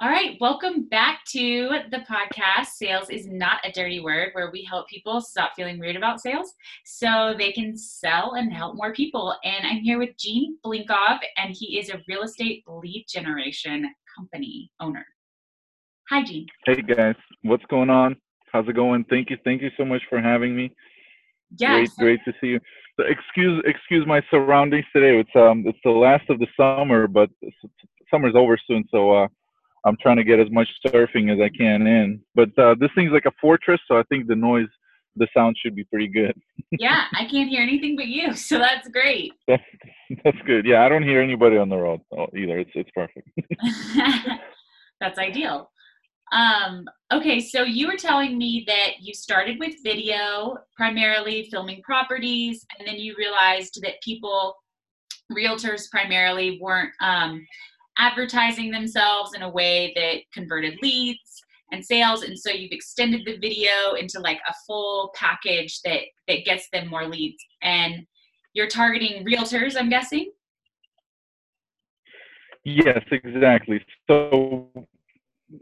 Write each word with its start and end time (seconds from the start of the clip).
All 0.00 0.08
right, 0.08 0.36
welcome 0.40 0.84
back 0.84 1.24
to 1.30 1.80
the 1.90 2.04
podcast. 2.08 2.66
Sales 2.66 3.10
is 3.10 3.26
not 3.26 3.58
a 3.64 3.72
dirty 3.72 3.98
word, 3.98 4.28
where 4.32 4.48
we 4.52 4.62
help 4.62 4.86
people 4.86 5.20
stop 5.20 5.54
feeling 5.56 5.80
weird 5.80 5.96
about 5.96 6.20
sales 6.20 6.54
so 6.84 7.34
they 7.36 7.50
can 7.50 7.76
sell 7.76 8.34
and 8.34 8.52
help 8.52 8.76
more 8.76 8.92
people. 8.92 9.34
And 9.42 9.66
I'm 9.66 9.78
here 9.80 9.98
with 9.98 10.16
Gene 10.16 10.56
Blinkov, 10.64 11.18
and 11.36 11.52
he 11.52 11.80
is 11.80 11.90
a 11.90 12.00
real 12.06 12.22
estate 12.22 12.62
lead 12.68 13.06
generation 13.08 13.92
company 14.16 14.70
owner. 14.78 15.04
Hi, 16.10 16.22
Gene. 16.22 16.46
Hey 16.64 16.80
guys, 16.80 17.16
what's 17.42 17.64
going 17.68 17.90
on? 17.90 18.14
How's 18.52 18.68
it 18.68 18.76
going? 18.76 19.04
Thank 19.10 19.30
you, 19.30 19.36
thank 19.42 19.62
you 19.62 19.70
so 19.76 19.84
much 19.84 20.02
for 20.08 20.20
having 20.20 20.54
me. 20.54 20.70
Yes. 21.58 21.96
Great, 21.98 22.20
great 22.24 22.32
to 22.32 22.38
see 22.40 22.50
you. 22.50 22.60
So 22.96 23.04
excuse, 23.04 23.64
excuse 23.66 24.06
my 24.06 24.22
surroundings 24.30 24.86
today. 24.94 25.18
It's 25.18 25.34
um, 25.34 25.64
it's 25.66 25.80
the 25.82 25.90
last 25.90 26.30
of 26.30 26.38
the 26.38 26.46
summer, 26.56 27.08
but 27.08 27.30
summer's 28.12 28.36
over 28.36 28.56
soon, 28.64 28.84
so 28.92 29.10
uh, 29.24 29.28
I'm 29.84 29.96
trying 30.00 30.16
to 30.16 30.24
get 30.24 30.40
as 30.40 30.50
much 30.50 30.68
surfing 30.86 31.32
as 31.32 31.40
I 31.40 31.48
can 31.48 31.86
in. 31.86 32.20
But 32.34 32.56
uh, 32.58 32.74
this 32.78 32.90
thing's 32.94 33.12
like 33.12 33.26
a 33.26 33.32
fortress, 33.40 33.80
so 33.88 33.98
I 33.98 34.02
think 34.04 34.26
the 34.26 34.36
noise, 34.36 34.68
the 35.16 35.28
sound 35.36 35.56
should 35.62 35.74
be 35.74 35.84
pretty 35.84 36.08
good. 36.08 36.34
yeah, 36.78 37.04
I 37.12 37.24
can't 37.24 37.48
hear 37.48 37.62
anything 37.62 37.96
but 37.96 38.06
you, 38.06 38.34
so 38.34 38.58
that's 38.58 38.88
great. 38.88 39.32
That's, 39.48 39.62
that's 40.24 40.38
good. 40.46 40.64
Yeah, 40.64 40.84
I 40.84 40.88
don't 40.88 41.02
hear 41.02 41.20
anybody 41.20 41.58
on 41.58 41.68
the 41.68 41.76
road 41.76 42.00
either. 42.34 42.58
It's 42.58 42.70
it's 42.74 42.90
perfect. 42.94 43.28
that's 45.00 45.18
ideal. 45.18 45.70
Um, 46.32 46.84
okay, 47.12 47.40
so 47.40 47.62
you 47.62 47.86
were 47.88 47.96
telling 47.96 48.36
me 48.36 48.64
that 48.66 49.00
you 49.00 49.14
started 49.14 49.58
with 49.58 49.74
video, 49.82 50.58
primarily 50.76 51.48
filming 51.50 51.82
properties, 51.82 52.64
and 52.78 52.86
then 52.86 52.96
you 52.96 53.14
realized 53.16 53.80
that 53.82 54.00
people, 54.02 54.54
realtors 55.32 55.90
primarily, 55.90 56.58
weren't 56.60 56.92
um, 57.00 57.46
advertising 57.98 58.70
themselves 58.70 59.34
in 59.34 59.42
a 59.42 59.48
way 59.48 59.92
that 59.96 60.20
converted 60.32 60.78
leads 60.82 61.42
and 61.72 61.84
sales. 61.84 62.22
And 62.22 62.38
so 62.38 62.50
you've 62.50 62.72
extended 62.72 63.22
the 63.26 63.36
video 63.38 63.94
into 63.98 64.20
like 64.20 64.40
a 64.48 64.54
full 64.66 65.12
package 65.14 65.80
that 65.84 66.00
that 66.26 66.44
gets 66.44 66.68
them 66.72 66.88
more 66.88 67.06
leads. 67.06 67.44
And 67.62 68.06
you're 68.54 68.68
targeting 68.68 69.24
realtors 69.24 69.76
i'm 69.76 69.90
guessing? 69.90 70.32
Yes 72.64 73.02
exactly. 73.10 73.84
So 74.08 74.68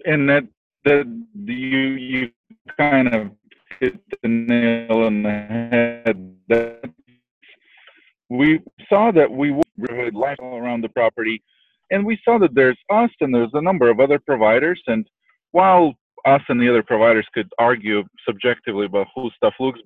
and 0.04 0.28
that 0.28 0.44
that 0.84 1.06
you 1.34 1.56
you 1.56 2.30
kind 2.78 3.14
of 3.14 3.30
hit 3.80 3.98
the 4.22 4.28
nail 4.28 5.02
on 5.02 5.22
the 5.22 5.30
head 5.30 6.34
that 6.48 6.84
we 8.28 8.60
saw 8.88 9.12
that 9.12 9.30
we 9.30 9.52
would 9.52 10.14
life 10.14 10.38
all 10.40 10.56
around 10.56 10.82
the 10.82 10.88
property 10.88 11.42
and 11.90 12.04
we 12.04 12.18
saw 12.24 12.38
that 12.38 12.54
there's 12.54 12.78
us 12.90 13.10
and 13.20 13.34
there's 13.34 13.50
a 13.54 13.62
number 13.62 13.88
of 13.90 14.00
other 14.00 14.18
providers. 14.18 14.80
And 14.86 15.06
while 15.52 15.94
us 16.24 16.42
and 16.48 16.60
the 16.60 16.68
other 16.68 16.82
providers 16.82 17.26
could 17.32 17.48
argue 17.58 18.04
subjectively 18.26 18.86
about 18.86 19.08
whose 19.14 19.32
stuff 19.36 19.54
looks 19.60 19.80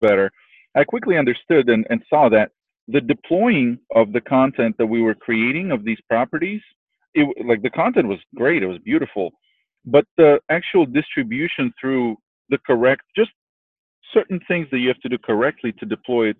better, 0.00 0.30
I 0.76 0.84
quickly 0.84 1.16
understood 1.16 1.68
and, 1.68 1.86
and 1.90 2.02
saw 2.08 2.28
that 2.28 2.50
the 2.88 3.00
deploying 3.00 3.78
of 3.94 4.12
the 4.12 4.20
content 4.20 4.76
that 4.78 4.86
we 4.86 5.02
were 5.02 5.14
creating 5.14 5.70
of 5.70 5.84
these 5.84 5.98
properties, 6.08 6.60
it, 7.14 7.46
like 7.46 7.62
the 7.62 7.70
content 7.70 8.08
was 8.08 8.18
great, 8.34 8.62
it 8.62 8.66
was 8.66 8.78
beautiful, 8.78 9.30
but 9.84 10.04
the 10.16 10.40
actual 10.50 10.86
distribution 10.86 11.72
through 11.80 12.16
the 12.50 12.58
correct, 12.66 13.02
just 13.16 13.30
certain 14.12 14.40
things 14.48 14.66
that 14.70 14.78
you 14.78 14.88
have 14.88 15.00
to 15.00 15.08
do 15.08 15.18
correctly 15.18 15.72
to 15.72 15.86
deploy 15.86 16.28
it 16.28 16.36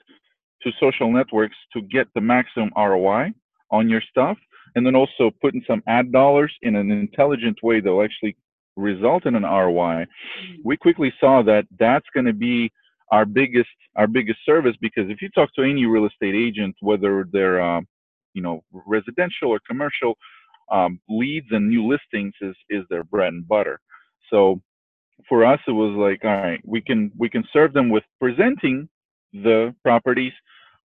to 0.62 0.70
social 0.80 1.10
networks 1.10 1.56
to 1.72 1.80
get 1.82 2.08
the 2.14 2.20
maximum 2.20 2.70
ROI 2.76 3.32
on 3.70 3.88
your 3.88 4.02
stuff 4.10 4.36
and 4.74 4.86
then 4.86 4.94
also 4.94 5.30
putting 5.40 5.62
some 5.66 5.82
ad 5.86 6.12
dollars 6.12 6.52
in 6.62 6.76
an 6.76 6.90
intelligent 6.90 7.58
way 7.62 7.80
that 7.80 7.90
will 7.90 8.02
actually 8.02 8.36
result 8.76 9.26
in 9.26 9.34
an 9.34 9.42
ROI, 9.42 10.06
mm-hmm. 10.06 10.54
we 10.64 10.76
quickly 10.76 11.12
saw 11.20 11.42
that 11.42 11.66
that's 11.78 12.06
going 12.14 12.26
to 12.26 12.32
be 12.32 12.70
our 13.10 13.24
biggest 13.24 13.68
our 13.96 14.06
biggest 14.06 14.38
service 14.46 14.76
because 14.80 15.10
if 15.10 15.20
you 15.20 15.28
talk 15.30 15.52
to 15.54 15.62
any 15.62 15.84
real 15.84 16.06
estate 16.06 16.34
agent, 16.34 16.76
whether 16.80 17.26
they're 17.32 17.60
uh, 17.60 17.80
you 18.34 18.42
know 18.42 18.62
residential 18.72 19.48
or 19.48 19.60
commercial, 19.68 20.16
um, 20.70 21.00
leads 21.08 21.48
and 21.50 21.68
new 21.68 21.86
listings 21.86 22.34
is 22.40 22.54
is 22.68 22.84
their 22.88 23.04
bread 23.04 23.32
and 23.32 23.46
butter. 23.46 23.80
So 24.30 24.60
for 25.28 25.44
us, 25.44 25.60
it 25.66 25.72
was 25.72 25.94
like, 25.96 26.24
all 26.24 26.42
right, 26.42 26.60
we 26.64 26.80
can 26.80 27.10
we 27.18 27.28
can 27.28 27.44
serve 27.52 27.72
them 27.72 27.90
with 27.90 28.04
presenting 28.20 28.88
the 29.32 29.74
properties, 29.82 30.32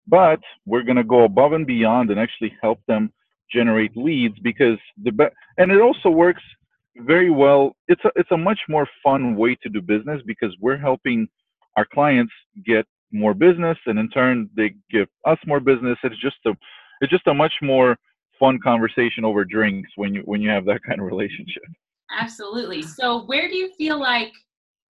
but 0.08 0.40
we're 0.66 0.84
going 0.84 0.98
to 0.98 1.04
go 1.04 1.24
above 1.24 1.54
and 1.54 1.66
beyond 1.66 2.10
and 2.10 2.20
actually 2.20 2.56
help 2.62 2.80
them 2.88 3.12
generate 3.52 3.96
leads 3.96 4.38
because 4.40 4.78
the 5.04 5.12
be- 5.12 5.26
and 5.58 5.72
it 5.72 5.82
also 5.82 6.10
works 6.10 6.44
very 6.98 7.30
well. 7.30 7.76
It's 7.88 8.04
a 8.06 8.12
it's 8.16 8.32
a 8.32 8.38
much 8.38 8.60
more 8.70 8.88
fun 9.04 9.36
way 9.36 9.56
to 9.64 9.70
do 9.70 9.82
business 9.82 10.22
because 10.26 10.56
we're 10.60 10.78
helping 10.78 11.28
our 11.78 11.86
clients 11.86 12.34
get 12.66 12.86
more 13.12 13.34
business, 13.34 13.78
and 13.86 14.00
in 14.00 14.10
turn 14.10 14.50
they 14.56 14.76
give 14.90 15.08
us 15.26 15.38
more 15.46 15.60
business. 15.60 15.98
It's 16.04 16.20
just 16.20 16.38
a 16.46 16.52
it's 17.02 17.12
just 17.12 17.28
a 17.28 17.34
much 17.34 17.54
more 17.62 17.98
fun 18.40 18.60
conversation 18.64 19.24
over 19.24 19.46
drinks 19.46 19.90
when 19.96 20.14
you 20.14 20.22
when 20.26 20.42
you 20.42 20.50
have 20.50 20.66
that 20.66 20.82
kind 20.88 21.00
of 21.00 21.06
relationship. 21.06 21.64
Absolutely. 22.12 22.82
So 22.82 23.26
where 23.26 23.48
do 23.48 23.56
you 23.56 23.72
feel 23.78 24.00
like 24.00 24.32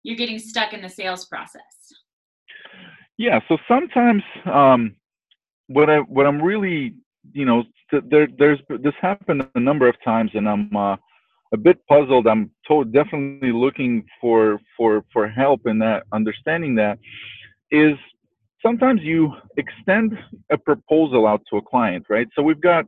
you're 0.03 0.17
getting 0.17 0.39
stuck 0.39 0.73
in 0.73 0.83
the 0.83 0.89
sales 0.89 1.27
process? 1.27 1.63
Yeah. 3.19 3.41
So 3.49 3.57
sometimes 3.69 4.23
um, 4.53 4.97
what 5.69 5.89
I 5.89 5.99
what 5.99 6.27
I'm 6.27 6.41
really 6.41 6.95
you 7.33 7.45
know, 7.45 7.65
there, 7.91 8.29
there's 8.39 8.59
this 8.69 8.95
happened 9.01 9.47
a 9.55 9.61
number 9.61 9.89
of 9.89 9.95
times, 10.05 10.31
and 10.35 10.49
I'm 10.49 10.75
uh, 10.75 10.97
a 11.53 11.57
bit 11.57 11.79
puzzled. 11.89 12.27
I'm 12.27 12.51
to- 12.69 12.85
definitely 12.85 13.53
looking 13.53 14.05
for 14.21 14.61
for 14.77 15.05
for 15.13 15.29
help 15.29 15.67
in 15.67 15.79
that 15.81 16.05
understanding 16.13 16.75
that 16.77 16.99
is 17.71 17.97
sometimes 18.65 19.01
you 19.03 19.33
extend 19.57 20.19
a 20.51 20.59
proposal 20.59 21.27
out 21.27 21.43
to 21.51 21.57
a 21.59 21.63
client, 21.63 22.07
right? 22.09 22.29
So 22.35 22.43
we've 22.43 22.61
got 22.61 22.85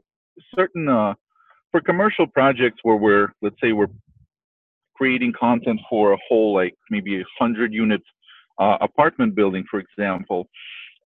certain 0.54 0.88
uh, 0.88 1.14
for 1.70 1.80
commercial 1.80 2.26
projects 2.26 2.78
where 2.82 2.96
we're 2.96 3.28
let's 3.42 3.56
say 3.62 3.72
we're 3.72 3.94
creating 4.96 5.32
content 5.38 5.80
for 5.88 6.12
a 6.12 6.18
whole 6.28 6.54
like 6.54 6.74
maybe 6.90 7.20
a 7.20 7.24
hundred 7.38 7.72
unit 7.72 8.02
uh, 8.58 8.78
apartment 8.80 9.34
building, 9.34 9.64
for 9.70 9.78
example 9.80 10.48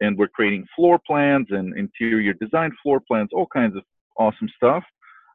and 0.02 0.18
we're 0.18 0.28
creating 0.28 0.66
floor 0.76 0.98
plans 1.06 1.46
and 1.50 1.76
interior 1.76 2.32
design 2.34 2.72
floor 2.82 3.00
plans, 3.00 3.30
all 3.32 3.46
kinds 3.46 3.76
of 3.76 3.82
awesome 4.18 4.48
stuff. 4.56 4.84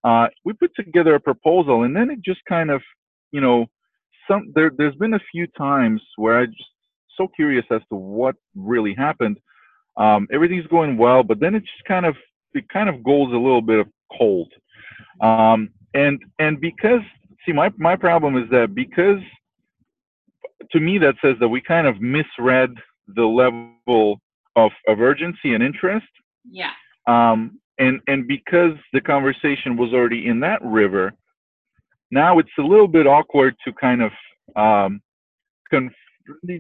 Uh, 0.04 0.28
we 0.46 0.54
put 0.54 0.72
together 0.76 1.16
a 1.16 1.20
proposal, 1.20 1.84
and 1.84 1.96
then 1.96 2.12
it 2.12 2.22
just 2.22 2.42
kind 2.48 2.70
of, 2.70 2.82
you 3.32 3.42
know, 3.42 3.66
some 4.30 4.52
there. 4.54 4.72
There's 4.78 4.96
been 4.96 5.16
a 5.16 5.22
few 5.32 5.48
times 5.58 6.02
where 6.18 6.38
I 6.38 6.46
just 6.46 6.70
so 7.18 7.28
curious 7.28 7.66
as 7.72 7.82
to 7.90 7.96
what 7.96 8.36
really 8.56 8.94
happened. 8.94 9.38
Um, 9.98 10.28
everything's 10.32 10.68
going 10.68 10.98
well, 10.98 11.24
but 11.24 11.40
then 11.40 11.56
it 11.56 11.62
just 11.62 11.84
kind 11.88 12.06
of 12.06 12.16
it 12.54 12.70
kind 12.70 12.90
of 12.90 13.04
goes 13.04 13.34
a 13.34 13.38
little 13.38 13.62
bit 13.62 13.80
of 13.80 13.88
cold. 14.18 14.52
Um, 15.22 15.70
and 15.94 16.22
and 16.40 16.62
because 16.62 17.02
see 17.46 17.54
my 17.54 17.72
my 17.78 17.96
problem 17.96 18.38
is 18.38 18.50
that 18.52 18.76
because 18.76 19.20
to 20.72 20.80
me 20.80 20.98
that 21.00 21.16
says 21.22 21.36
that 21.40 21.48
we 21.48 21.62
kind 21.62 21.88
of 21.88 22.00
misread 22.02 22.74
the 23.16 23.26
level 23.26 24.20
of, 24.58 24.72
of 24.88 25.00
urgency 25.00 25.54
and 25.54 25.64
interest. 25.64 26.08
Yeah. 26.50 26.72
Um, 27.08 27.60
and 27.80 28.02
and 28.08 28.28
because 28.28 28.74
the 28.92 29.02
conversation 29.02 29.78
was 29.78 29.94
already 29.94 30.28
in 30.28 30.40
that 30.42 30.60
river, 30.64 31.14
now 32.12 32.40
it's 32.40 32.50
a 32.58 32.64
little 32.64 32.88
bit 32.88 33.06
awkward 33.06 33.56
to 33.66 33.72
kind 33.74 34.02
of 34.02 34.12
um, 34.56 35.00
conf- 35.70 35.94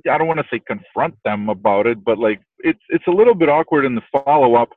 I 0.09 0.18
don't 0.18 0.28
want 0.28 0.40
to 0.40 0.46
say 0.52 0.62
confront 0.66 1.16
them 1.25 1.50
about 1.50 1.88
it, 1.88 2.03
but 2.03 2.19
like 2.19 2.40
it's 2.59 2.80
it's 2.90 3.08
a 3.08 3.12
little 3.12 3.34
bit 3.34 3.50
awkward 3.50 3.84
in 3.84 3.96
the 3.96 4.02
follow 4.12 4.56
up 4.56 4.69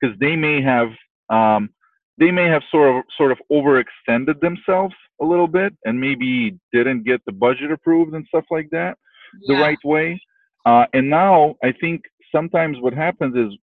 because 0.00 0.18
they 0.18 0.34
may 0.34 0.62
have 0.62 0.88
um, 1.28 1.70
they 2.18 2.30
may 2.30 2.46
have 2.46 2.62
sort 2.70 2.96
of 2.96 3.04
sort 3.16 3.32
of 3.32 3.38
overextended 3.52 4.40
themselves 4.40 4.94
a 5.20 5.24
little 5.24 5.46
bit 5.46 5.74
and 5.84 6.00
maybe 6.00 6.58
didn't 6.72 7.04
get 7.04 7.20
the 7.26 7.32
budget 7.32 7.70
approved 7.70 8.14
and 8.14 8.26
stuff 8.26 8.44
like 8.50 8.68
that 8.70 8.96
yeah. 9.42 9.56
the 9.56 9.62
right 9.62 9.78
way. 9.84 10.20
Uh, 10.64 10.86
and 10.92 11.10
now 11.10 11.56
I 11.62 11.72
think 11.72 12.02
sometimes 12.32 12.78
what 12.80 12.94
happens 12.94 13.36
is 13.36 13.58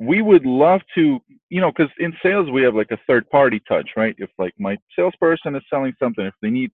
we 0.00 0.22
would 0.22 0.46
love 0.46 0.80
to, 0.94 1.20
you 1.50 1.60
know, 1.60 1.70
because 1.70 1.92
in 1.98 2.14
sales 2.22 2.50
we 2.50 2.62
have 2.62 2.74
like 2.74 2.90
a 2.90 2.98
third 3.06 3.28
party 3.30 3.60
touch, 3.68 3.90
right? 3.96 4.14
If 4.18 4.30
like 4.38 4.54
my 4.58 4.78
salesperson 4.96 5.54
is 5.56 5.62
selling 5.70 5.92
something, 6.00 6.24
if 6.24 6.34
they 6.42 6.50
need 6.50 6.70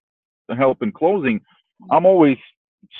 help 0.57 0.83
in 0.83 0.93
closing, 0.93 1.41
I'm 1.91 2.07
always 2.07 2.39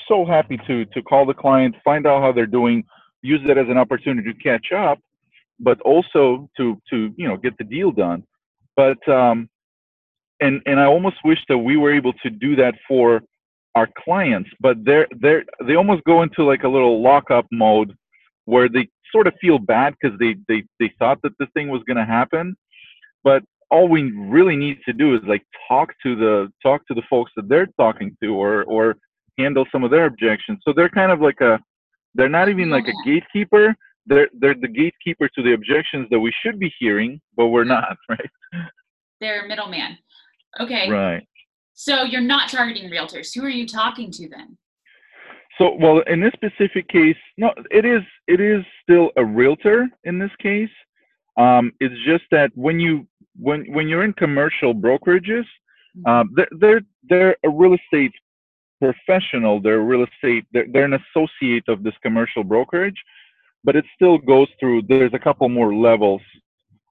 so 0.07 0.25
happy 0.25 0.59
to 0.67 0.85
to 0.85 1.01
call 1.01 1.25
the 1.25 1.33
client, 1.33 1.75
find 1.83 2.05
out 2.05 2.21
how 2.21 2.33
they're 2.33 2.45
doing, 2.45 2.83
use 3.21 3.41
that 3.47 3.57
as 3.57 3.69
an 3.69 3.77
opportunity 3.77 4.33
to 4.33 4.39
catch 4.39 4.73
up, 4.73 4.99
but 5.59 5.79
also 5.81 6.49
to 6.57 6.79
to 6.89 7.13
you 7.15 7.27
know 7.27 7.37
get 7.37 7.57
the 7.57 7.63
deal 7.63 7.91
done. 7.91 8.23
But 8.75 9.07
um, 9.07 9.49
and 10.41 10.61
and 10.65 10.79
I 10.79 10.85
almost 10.85 11.17
wish 11.23 11.39
that 11.47 11.57
we 11.57 11.77
were 11.77 11.93
able 11.93 12.13
to 12.13 12.29
do 12.29 12.55
that 12.57 12.75
for 12.87 13.21
our 13.75 13.87
clients, 14.03 14.49
but 14.59 14.83
they're 14.83 15.07
they're 15.21 15.45
they 15.65 15.75
almost 15.75 16.03
go 16.03 16.23
into 16.23 16.43
like 16.43 16.63
a 16.63 16.69
little 16.69 17.01
lockup 17.01 17.45
mode 17.51 17.95
where 18.47 18.69
they 18.69 18.87
sort 19.11 19.27
of 19.27 19.33
feel 19.41 19.59
bad 19.59 19.93
because 19.99 20.17
they, 20.19 20.35
they, 20.47 20.63
they 20.79 20.91
thought 20.97 21.19
that 21.21 21.33
this 21.37 21.49
thing 21.53 21.67
was 21.67 21.83
going 21.85 21.97
to 21.97 22.05
happen. 22.05 22.55
But 23.23 23.43
all 23.69 23.89
we 23.89 24.11
really 24.11 24.55
need 24.55 24.77
to 24.85 24.93
do 24.93 25.13
is 25.15 25.21
like 25.27 25.43
talk 25.67 25.89
to 26.01 26.15
the 26.15 26.47
talk 26.63 26.87
to 26.87 26.93
the 26.93 27.01
folks 27.09 27.31
that 27.35 27.49
they're 27.49 27.67
talking 27.77 28.15
to 28.23 28.33
or 28.33 28.63
or 28.63 28.95
handle 29.37 29.65
some 29.69 29.83
of 29.83 29.91
their 29.91 30.05
objections. 30.05 30.59
So 30.65 30.73
they're 30.73 30.89
kind 30.89 31.11
of 31.11 31.19
like 31.19 31.41
a 31.41 31.59
they're 32.15 32.29
not 32.29 32.47
even 32.47 32.69
like 32.69 32.87
a 32.87 32.93
gatekeeper. 33.05 33.75
They're 34.05 34.29
they're 34.39 34.55
the 34.55 34.69
gatekeeper 34.69 35.27
to 35.35 35.43
the 35.43 35.51
objections 35.53 36.07
that 36.11 36.19
we 36.19 36.31
should 36.41 36.57
be 36.57 36.73
hearing 36.79 37.19
but 37.35 37.47
we're 37.47 37.65
not 37.65 37.97
right? 38.09 38.29
They're 39.19 39.43
a 39.43 39.47
middleman. 39.49 39.97
Okay. 40.61 40.89
Right. 40.89 41.27
So 41.73 42.03
you're 42.03 42.21
not 42.21 42.49
targeting 42.49 42.89
realtors. 42.89 43.35
Who 43.35 43.43
are 43.43 43.49
you 43.49 43.67
talking 43.67 44.09
to 44.11 44.29
then 44.29 44.57
so 45.57 45.75
well 45.79 45.99
in 46.07 46.19
this 46.19 46.33
specific 46.33 46.87
case 46.87 47.17
no 47.37 47.53
it 47.71 47.85
is 47.85 48.01
it 48.27 48.39
is 48.39 48.63
still 48.83 49.11
a 49.17 49.25
realtor 49.25 49.87
in 50.03 50.19
this 50.19 50.31
case 50.39 50.69
um, 51.37 51.71
it's 51.79 51.95
just 52.05 52.23
that 52.31 52.51
when 52.55 52.79
you 52.79 53.07
when 53.39 53.71
when 53.71 53.87
you're 53.87 54.03
in 54.03 54.13
commercial 54.13 54.73
brokerages, 54.73 55.45
mm-hmm. 55.95 56.07
um, 56.07 56.33
they're, 56.35 56.49
they're 56.59 56.81
they're 57.07 57.37
a 57.43 57.49
real 57.49 57.75
estate 57.75 58.11
professional. 58.81 59.61
They're 59.61 59.81
real 59.81 60.03
estate. 60.03 60.45
They're, 60.51 60.65
they're 60.71 60.85
an 60.85 60.99
associate 61.15 61.63
of 61.67 61.83
this 61.83 61.93
commercial 62.01 62.43
brokerage, 62.43 63.01
but 63.63 63.75
it 63.75 63.85
still 63.95 64.17
goes 64.17 64.47
through. 64.59 64.83
There's 64.83 65.13
a 65.13 65.19
couple 65.19 65.47
more 65.49 65.73
levels 65.75 66.21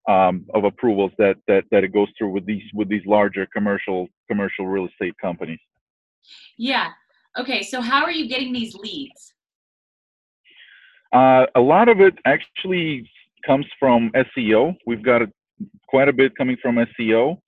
um, 0.09 0.47
of 0.55 0.65
approvals 0.65 1.11
that 1.19 1.37
that 1.49 1.65
that 1.73 1.83
it 1.83 1.93
goes 1.93 2.09
through 2.17 2.31
with 2.31 2.47
these 2.47 2.65
with 2.73 2.89
these 2.89 3.05
larger 3.05 3.47
commercial 3.53 4.09
commercial 4.29 4.69
real 4.69 4.87
estate 4.87 5.15
companies. 5.21 5.61
Yeah. 6.57 6.91
Okay. 7.39 7.63
So 7.63 7.81
how 7.81 8.03
are 8.05 8.11
you 8.11 8.29
getting 8.29 8.53
these 8.53 8.75
leads? 8.75 9.35
Uh, 11.13 11.47
a 11.55 11.61
lot 11.61 11.89
of 11.89 12.01
it 12.01 12.15
actually 12.25 13.09
comes 13.47 13.67
from 13.79 14.11
SEO. 14.37 14.77
We've 14.87 15.03
got 15.03 15.23
a, 15.23 15.33
quite 15.89 16.09
a 16.09 16.13
bit 16.13 16.37
coming 16.37 16.57
from 16.61 16.77
SEO. 16.77 17.39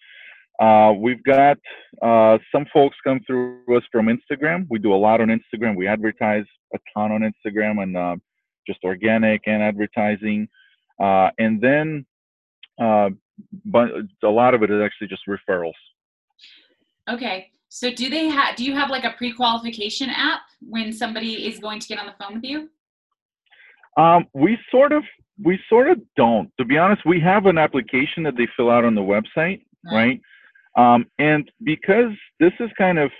Uh, 0.60 0.92
we've 0.92 1.22
got 1.22 1.58
uh, 2.02 2.38
some 2.50 2.66
folks 2.72 2.96
come 3.04 3.20
through 3.26 3.60
us 3.76 3.82
from 3.92 4.06
Instagram. 4.06 4.66
We 4.70 4.78
do 4.78 4.92
a 4.92 4.96
lot 4.96 5.20
on 5.20 5.28
Instagram. 5.28 5.76
We 5.76 5.86
advertise 5.86 6.44
a 6.74 6.78
ton 6.94 7.12
on 7.12 7.20
Instagram 7.20 7.82
and 7.82 7.96
uh, 7.96 8.16
just 8.66 8.80
organic 8.84 9.42
and 9.46 9.62
advertising. 9.62 10.48
Uh, 11.00 11.30
and 11.38 11.60
then, 11.60 12.04
uh, 12.80 13.10
but 13.64 13.88
a 14.24 14.28
lot 14.28 14.54
of 14.54 14.62
it 14.62 14.70
is 14.70 14.80
actually 14.82 15.06
just 15.06 15.22
referrals. 15.28 15.72
Okay. 17.08 17.50
So 17.68 17.92
do 17.92 18.08
they 18.08 18.28
have? 18.28 18.56
Do 18.56 18.64
you 18.64 18.74
have 18.74 18.90
like 18.90 19.04
a 19.04 19.14
pre-qualification 19.16 20.10
app 20.10 20.40
when 20.60 20.92
somebody 20.92 21.46
is 21.46 21.58
going 21.58 21.80
to 21.80 21.88
get 21.88 21.98
on 21.98 22.06
the 22.06 22.14
phone 22.18 22.36
with 22.36 22.44
you? 22.44 22.68
Um, 23.96 24.26
we 24.32 24.58
sort 24.70 24.92
of 24.92 25.04
we 25.42 25.58
sort 25.68 25.90
of 25.90 26.00
don't. 26.16 26.50
To 26.58 26.64
be 26.64 26.78
honest, 26.78 27.04
we 27.04 27.20
have 27.20 27.46
an 27.46 27.58
application 27.58 28.22
that 28.24 28.36
they 28.36 28.48
fill 28.56 28.70
out 28.70 28.84
on 28.84 28.94
the 28.94 29.00
website, 29.02 29.62
right? 29.84 30.20
Um, 30.76 31.06
and 31.18 31.50
because 31.62 32.12
this 32.40 32.52
is 32.60 32.70
kind 32.78 32.98
of 32.98 33.10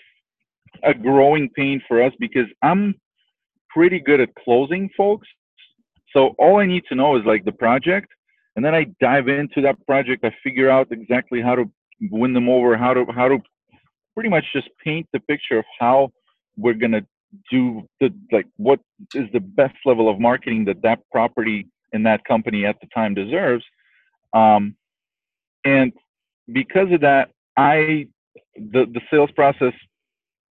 a 0.83 0.95
growing 0.95 1.51
pain 1.51 1.83
for 1.87 2.03
us, 2.03 2.13
because 2.19 2.47
I'm 2.63 2.95
pretty 3.69 4.01
good 4.01 4.21
at 4.21 4.35
closing 4.37 4.89
folks. 4.97 5.29
So 6.15 6.35
all 6.39 6.59
I 6.59 6.67
need 6.67 6.85
to 6.89 6.95
know 6.95 7.17
is 7.17 7.25
like 7.25 7.45
the 7.45 7.53
project, 7.53 8.09
and 8.57 8.65
then 8.65 8.75
I 8.75 8.87
dive 9.01 9.29
into 9.29 9.61
that 9.63 9.85
project. 9.87 10.25
I 10.25 10.35
figure 10.43 10.71
out 10.71 10.89
exactly 10.91 11.43
how 11.43 11.55
to 11.55 11.71
win 12.11 12.33
them 12.33 12.49
over, 12.49 12.77
how 12.77 12.95
to 12.95 13.05
how 13.15 13.29
to 13.29 13.39
pretty 14.19 14.29
much 14.29 14.47
just 14.53 14.69
paint 14.85 15.07
the 15.13 15.21
picture 15.21 15.61
of 15.61 15.65
how 15.79 16.11
we're 16.57 16.75
gonna 16.75 17.07
do 17.49 17.87
the 18.01 18.13
like 18.33 18.47
what 18.57 18.81
is 19.15 19.29
the 19.33 19.39
best 19.39 19.77
level 19.85 20.09
of 20.09 20.19
marketing 20.19 20.65
that 20.65 20.83
that 20.83 20.99
property 21.13 21.69
in 21.93 22.03
that 22.03 22.25
company 22.25 22.67
at 22.67 22.75
the 22.81 22.89
time 22.93 23.15
deserves. 23.15 23.65
Um, 24.33 24.75
and 25.65 25.93
because 26.53 26.91
of 26.91 27.01
that, 27.03 27.31
I 27.57 28.09
the 28.57 28.87
the 28.93 29.01
sales 29.09 29.31
process 29.37 29.73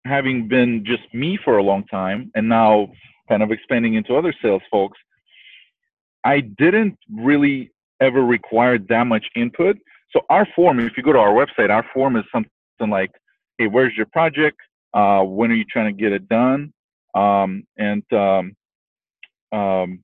having 0.05 0.47
been 0.47 0.85
just 0.85 1.03
me 1.13 1.37
for 1.45 1.59
a 1.59 1.63
long 1.65 1.85
time 1.87 2.31
and 2.37 2.49
now 2.49 2.93
kind 3.29 3.43
of 3.43 3.51
expanding 3.51 3.95
into 3.95 4.15
other 4.15 4.33
sales 4.41 4.63
folks, 4.71 4.97
I 6.23 6.39
didn't 6.39 6.97
really 7.13 7.73
ever 8.01 8.25
require 8.25 8.79
that 8.79 9.09
much 9.09 9.27
input. 9.35 9.77
So 10.13 10.21
our 10.31 10.47
form, 10.55 10.79
if 10.79 10.97
you 10.97 11.03
go 11.03 11.13
to 11.13 11.19
our 11.19 11.33
website, 11.33 11.71
our 11.71 11.85
form 11.93 12.15
is 12.15 12.23
something 12.31 12.51
like, 12.89 13.11
hey, 13.59 13.67
where's 13.67 13.93
your 13.97 14.07
project? 14.07 14.59
Uh, 14.95 15.23
when 15.23 15.51
are 15.51 15.55
you 15.55 15.65
trying 15.65 15.95
to 15.95 16.03
get 16.03 16.13
it 16.13 16.29
done? 16.29 16.73
Um, 17.15 17.67
and 17.77 18.03
um, 18.13 18.57
um, 19.53 20.03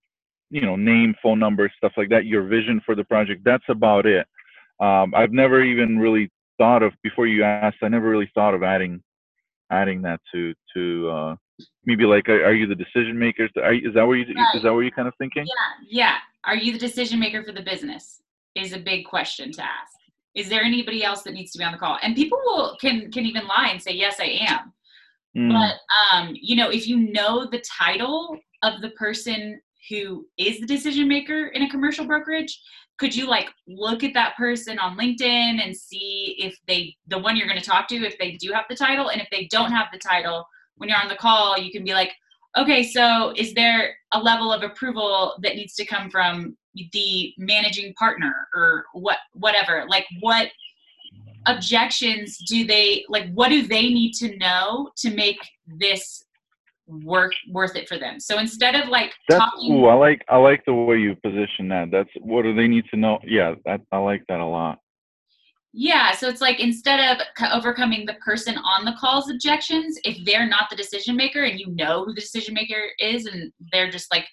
you 0.51 0.61
know, 0.61 0.77
name, 0.77 1.15
phone 1.23 1.39
number, 1.39 1.71
stuff 1.77 1.93
like 1.97 2.11
that, 2.11 2.27
your 2.27 2.43
vision 2.47 2.81
for 2.85 2.95
the 2.95 3.05
project. 3.05 3.43
That's 3.45 3.65
about 3.69 4.07
it. 4.07 4.27
Um, 4.81 5.15
I've 5.15 5.33
never 5.33 5.63
even 5.63 5.99
really 5.99 6.31
thought 6.59 6.83
of 6.83 6.93
before 7.03 7.27
you 7.27 7.43
asked. 7.43 7.79
I 7.83 7.89
never 7.89 8.09
really 8.09 8.31
thought 8.35 8.55
of 8.55 8.63
adding 8.63 9.03
adding 9.71 10.03
that 10.03 10.21
to 10.33 10.55
to 10.75 11.11
uh, 11.11 11.37
maybe 11.85 12.05
like, 12.05 12.29
are, 12.29 12.45
are 12.45 12.55
you 12.55 12.67
the 12.67 12.75
decision 12.75 13.19
makers? 13.19 13.51
Are, 13.57 13.73
is 13.73 13.95
that 13.95 14.07
what 14.07 14.15
you 14.15 14.27
right. 14.35 14.55
is 14.55 14.63
that 14.63 14.73
what 14.73 14.81
you 14.81 14.93
kind 14.93 15.09
of 15.09 15.15
thinking? 15.19 15.47
Yeah, 15.47 15.87
yeah. 15.89 16.17
Are 16.45 16.57
you 16.57 16.73
the 16.73 16.79
decision 16.79 17.19
maker 17.19 17.43
for 17.43 17.53
the 17.53 17.63
business? 17.63 18.21
Is 18.55 18.75
a 18.75 18.79
big 18.79 19.07
question 19.07 19.51
to 19.53 19.63
ask. 19.63 20.02
Is 20.35 20.49
there 20.49 20.63
anybody 20.63 21.05
else 21.05 21.23
that 21.23 21.35
needs 21.35 21.53
to 21.53 21.59
be 21.59 21.65
on 21.65 21.73
the 21.73 21.79
call? 21.79 21.99
And 22.03 22.15
people 22.15 22.39
will 22.45 22.77
can 22.81 23.11
can 23.11 23.27
even 23.27 23.47
lie 23.47 23.69
and 23.71 23.81
say 23.81 23.93
yes, 23.93 24.17
I 24.21 24.47
am. 24.49 24.73
Mm. 25.37 25.53
But 25.53 26.17
um, 26.17 26.35
you 26.41 26.57
know, 26.57 26.71
if 26.71 26.87
you 26.87 27.13
know 27.13 27.49
the 27.51 27.63
title 27.79 28.37
of 28.63 28.81
the 28.81 28.91
person 28.91 29.61
who 29.89 30.27
is 30.39 30.61
the 30.61 30.67
decision 30.67 31.09
maker 31.09 31.49
in 31.49 31.63
a 31.63 31.71
commercial 31.71 32.07
brokerage 32.07 32.61
could 32.99 33.15
you 33.15 33.27
like 33.27 33.49
look 33.67 34.05
at 34.05 34.15
that 34.15 34.37
person 34.37 34.79
on 34.79 34.97
linkedin 34.97 35.61
and 35.61 35.77
see 35.77 36.37
if 36.39 36.57
they 36.69 36.95
the 37.09 37.19
one 37.19 37.37
you're 37.37 37.49
going 37.49 37.59
to 37.59 37.65
talk 37.65 37.89
to 37.89 37.97
if 37.97 38.17
they 38.19 38.33
do 38.33 38.53
have 38.53 38.65
the 38.71 38.77
title 38.77 39.11
and 39.11 39.21
if 39.21 39.29
they 39.31 39.49
don't 39.51 39.73
have 39.73 39.89
the 39.93 39.99
title 39.99 40.47
when 40.77 40.89
you're 40.89 40.99
on 40.99 41.09
the 41.09 41.17
call 41.17 41.59
you 41.59 41.73
can 41.73 41.85
be 41.85 41.95
like 41.95 42.13
okay 42.57 42.83
so 42.83 43.33
is 43.37 43.55
there 43.55 43.95
a 44.13 44.21
level 44.21 44.53
of 44.53 44.63
approval 44.63 45.35
that 45.43 45.57
needs 45.57 45.75
to 45.75 45.85
come 45.85 46.11
from 46.11 46.57
the 46.93 47.35
managing 47.39 47.93
partner 47.95 48.49
or 48.55 48.85
what 48.93 49.19
whatever 49.35 49.85
like 49.89 50.07
what 50.21 50.49
objections 51.47 52.39
do 52.49 52.65
they 52.65 53.05
like 53.09 53.31
what 53.33 53.49
do 53.49 53.67
they 53.67 53.89
need 53.89 54.13
to 54.13 54.37
know 54.39 54.91
to 54.97 55.11
make 55.11 55.39
this 55.67 56.25
work 56.87 57.33
worth 57.51 57.77
it 57.77 57.89
for 57.89 57.99
them. 57.99 58.21
So 58.21 58.39
instead 58.39 58.75
of 58.75 58.89
like 58.89 59.13
that's 59.29 59.41
talking, 59.41 59.73
ooh, 59.73 59.87
I 59.87 59.95
like 59.95 60.25
I 60.29 60.37
like 60.37 60.65
the 60.65 60.75
way 60.75 60.99
you 60.99 61.17
position 61.17 61.69
that. 61.69 61.91
That's 61.91 62.11
what 62.21 62.43
do 62.43 62.55
they 62.55 62.69
need 62.69 62.85
to 62.91 62.97
know? 62.97 63.19
Yeah, 63.25 63.55
that, 63.65 63.81
I 63.91 63.99
like 63.99 64.25
that 64.29 64.41
a 64.41 64.47
lot. 64.47 64.79
Yeah, 65.75 66.13
so 66.13 66.29
it's 66.29 66.43
like 66.43 66.61
instead 66.61 67.01
of 67.19 67.27
overcoming 67.53 68.05
the 68.05 68.15
person 68.15 68.59
on 68.59 68.85
the 68.85 68.95
call's 69.01 69.31
objections, 69.31 69.99
if 70.05 70.23
they're 70.25 70.47
not 70.47 70.69
the 70.69 70.77
decision 70.77 71.17
maker 71.17 71.45
and 71.45 71.59
you 71.59 71.71
know 71.71 72.05
who 72.05 72.13
the 72.13 72.21
decision 72.21 72.53
maker 72.53 72.83
is 72.99 73.25
and 73.25 73.51
they're 73.73 73.91
just 73.91 74.13
like 74.13 74.27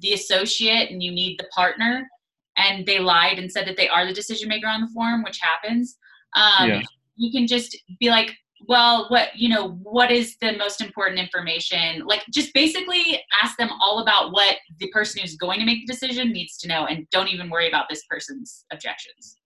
the 0.00 0.14
associate 0.14 0.90
and 0.90 1.02
you 1.02 1.12
need 1.12 1.38
the 1.38 1.46
partner 1.54 2.08
and 2.56 2.86
they 2.86 2.98
lied 2.98 3.38
and 3.38 3.52
said 3.52 3.66
that 3.66 3.76
they 3.76 3.88
are 3.88 4.06
the 4.06 4.14
decision 4.14 4.48
maker 4.48 4.66
on 4.66 4.80
the 4.80 4.88
form, 4.88 5.22
which 5.22 5.38
happens, 5.40 5.98
um, 6.34 6.68
yeah. 6.68 6.82
you 7.16 7.30
can 7.32 7.46
just 7.46 7.76
be 8.00 8.08
like, 8.08 8.34
well 8.66 9.06
what 9.08 9.28
you 9.36 9.48
know 9.48 9.78
what 9.82 10.10
is 10.10 10.36
the 10.40 10.56
most 10.56 10.80
important 10.80 11.20
information 11.20 12.04
like 12.06 12.24
just 12.32 12.52
basically 12.54 13.22
ask 13.42 13.56
them 13.56 13.70
all 13.80 14.00
about 14.00 14.32
what 14.32 14.56
the 14.78 14.88
person 14.88 15.20
who's 15.20 15.36
going 15.36 15.60
to 15.60 15.66
make 15.66 15.86
the 15.86 15.92
decision 15.92 16.32
needs 16.32 16.56
to 16.56 16.66
know 16.66 16.84
and 16.86 17.08
don't 17.10 17.28
even 17.28 17.48
worry 17.50 17.68
about 17.68 17.88
this 17.88 18.02
person's 18.10 18.64
objections 18.72 19.37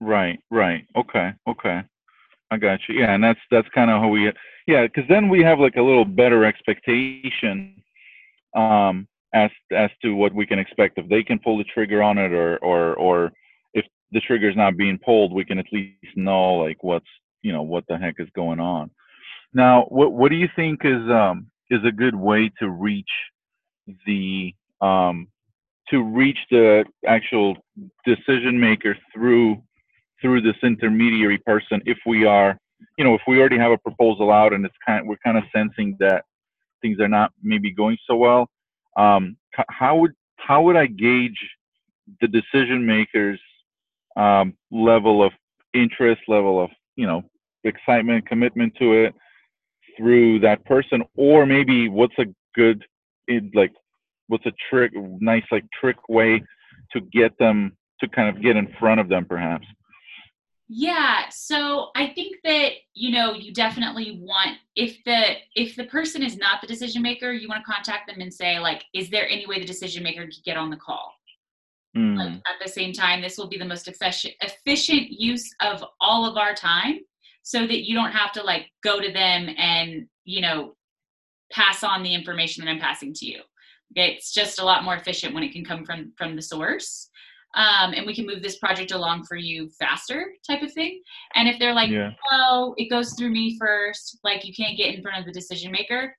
right 0.00 0.38
right. 0.50 0.84
Okay 0.96 1.32
okay. 1.48 1.82
I 2.50 2.56
got 2.56 2.80
you. 2.88 3.00
Yeah 3.00 3.14
and 3.14 3.22
that's 3.22 3.40
that's 3.50 3.68
kind 3.74 3.90
of 3.90 4.00
how 4.00 4.08
we 4.08 4.32
yeah 4.66 4.86
because 4.86 5.04
then 5.08 5.28
we 5.28 5.42
have 5.42 5.58
like 5.58 5.76
a 5.76 5.82
little 5.82 6.04
better 6.04 6.44
expectation 6.44 7.82
um 8.56 9.06
as 9.34 9.50
as 9.72 9.90
to 10.02 10.14
what 10.14 10.34
we 10.34 10.46
can 10.46 10.58
expect. 10.58 10.98
If 10.98 11.08
they 11.08 11.22
can 11.22 11.38
pull 11.38 11.58
the 11.58 11.64
trigger 11.64 12.02
on 12.02 12.18
it 12.18 12.32
or 12.32 12.58
or 12.58 12.94
or 12.94 13.32
if 13.74 13.84
the 14.12 14.20
trigger 14.20 14.48
is 14.48 14.56
not 14.56 14.76
being 14.76 14.98
pulled 15.04 15.32
we 15.32 15.44
can 15.44 15.58
at 15.58 15.66
least 15.72 16.16
know 16.16 16.54
like 16.54 16.82
what's 16.82 17.06
you 17.42 17.52
know 17.52 17.62
what 17.62 17.84
the 17.88 17.96
heck 17.96 18.16
is 18.18 18.28
going 18.34 18.60
on. 18.60 18.90
Now, 19.54 19.84
what 19.88 20.12
what 20.12 20.30
do 20.30 20.36
you 20.36 20.48
think 20.56 20.80
is 20.84 21.08
um, 21.10 21.46
is 21.70 21.80
a 21.84 21.92
good 21.92 22.14
way 22.14 22.50
to 22.58 22.68
reach 22.68 23.10
the 24.06 24.52
um, 24.80 25.28
to 25.90 26.02
reach 26.02 26.38
the 26.50 26.84
actual 27.06 27.56
decision 28.04 28.58
maker 28.58 28.96
through 29.14 29.62
through 30.20 30.40
this 30.40 30.56
intermediary 30.62 31.38
person 31.38 31.80
if 31.86 31.98
we 32.06 32.24
are 32.24 32.58
you 32.98 33.04
know 33.04 33.14
if 33.14 33.20
we 33.26 33.38
already 33.38 33.58
have 33.58 33.72
a 33.72 33.78
proposal 33.78 34.30
out 34.30 34.52
and 34.52 34.64
it's 34.64 34.74
kind 34.86 35.00
of, 35.00 35.06
we're 35.06 35.16
kind 35.24 35.38
of 35.38 35.44
sensing 35.54 35.96
that 35.98 36.24
things 36.82 37.00
are 37.00 37.08
not 37.08 37.32
maybe 37.42 37.70
going 37.70 37.96
so 38.06 38.16
well 38.16 38.48
um, 38.96 39.36
how 39.68 39.96
would 39.96 40.12
how 40.36 40.62
would 40.62 40.76
I 40.76 40.86
gauge 40.86 41.38
the 42.20 42.28
decision 42.28 42.86
makers 42.86 43.40
um, 44.16 44.54
level 44.70 45.22
of 45.22 45.32
interest 45.74 46.22
level 46.28 46.62
of 46.62 46.70
you 46.96 47.06
know 47.06 47.22
excitement, 47.64 48.26
commitment 48.26 48.74
to 48.78 48.92
it 48.92 49.14
through 49.96 50.40
that 50.40 50.64
person, 50.64 51.02
or 51.16 51.46
maybe 51.46 51.88
what's 51.88 52.18
a 52.18 52.26
good, 52.54 52.84
like, 53.54 53.72
what's 54.28 54.46
a 54.46 54.52
trick, 54.70 54.92
nice 54.94 55.44
like 55.50 55.64
trick 55.78 55.96
way 56.08 56.42
to 56.92 57.00
get 57.12 57.36
them 57.38 57.76
to 58.00 58.08
kind 58.08 58.34
of 58.34 58.42
get 58.42 58.56
in 58.56 58.68
front 58.78 59.00
of 59.00 59.08
them 59.08 59.24
perhaps 59.24 59.66
yeah 60.68 61.28
so 61.30 61.90
i 61.94 62.08
think 62.08 62.36
that 62.42 62.72
you 62.94 63.12
know 63.12 63.32
you 63.32 63.52
definitely 63.52 64.18
want 64.20 64.56
if 64.74 64.98
the 65.04 65.34
if 65.54 65.76
the 65.76 65.84
person 65.84 66.22
is 66.24 66.36
not 66.36 66.60
the 66.60 66.66
decision 66.66 67.02
maker 67.02 67.32
you 67.32 67.48
want 67.48 67.64
to 67.64 67.72
contact 67.72 68.08
them 68.08 68.20
and 68.20 68.32
say 68.32 68.58
like 68.58 68.82
is 68.92 69.08
there 69.08 69.28
any 69.28 69.46
way 69.46 69.60
the 69.60 69.64
decision 69.64 70.02
maker 70.02 70.24
could 70.24 70.44
get 70.44 70.56
on 70.56 70.70
the 70.70 70.76
call? 70.76 71.12
Mm. 71.96 72.18
like 72.18 72.32
at 72.32 72.62
the 72.62 72.68
same 72.68 72.92
time 72.92 73.22
this 73.22 73.38
will 73.38 73.48
be 73.48 73.58
the 73.58 73.64
most 73.64 73.86
efficient 73.88 74.34
efficient 74.42 75.08
use 75.08 75.48
of 75.60 75.84
all 76.00 76.28
of 76.28 76.36
our 76.36 76.52
time 76.52 76.98
so 77.42 77.60
that 77.60 77.86
you 77.86 77.94
don't 77.94 78.10
have 78.10 78.32
to 78.32 78.42
like 78.42 78.66
go 78.82 79.00
to 79.00 79.12
them 79.12 79.48
and 79.56 80.06
you 80.24 80.40
know 80.40 80.74
pass 81.52 81.84
on 81.84 82.02
the 82.02 82.12
information 82.12 82.64
that 82.64 82.70
i'm 82.70 82.80
passing 82.80 83.14
to 83.14 83.24
you. 83.24 83.40
It's 83.94 84.34
just 84.34 84.58
a 84.58 84.64
lot 84.64 84.82
more 84.82 84.96
efficient 84.96 85.32
when 85.32 85.44
it 85.44 85.52
can 85.52 85.64
come 85.64 85.84
from 85.84 86.12
from 86.18 86.34
the 86.34 86.42
source 86.42 87.08
um, 87.54 87.94
and 87.94 88.06
we 88.06 88.14
can 88.14 88.26
move 88.26 88.42
this 88.42 88.58
project 88.58 88.92
along 88.92 89.24
for 89.24 89.36
you 89.36 89.70
faster 89.78 90.26
type 90.46 90.62
of 90.62 90.72
thing 90.72 91.00
and 91.34 91.48
if 91.48 91.58
they're 91.58 91.74
like 91.74 91.90
yeah. 91.90 92.10
oh 92.32 92.74
it 92.76 92.90
goes 92.90 93.14
through 93.14 93.30
me 93.30 93.56
first 93.58 94.18
like 94.24 94.44
you 94.44 94.54
can't 94.54 94.76
get 94.76 94.94
in 94.94 95.02
front 95.02 95.18
of 95.18 95.24
the 95.24 95.32
decision 95.32 95.70
maker 95.72 96.14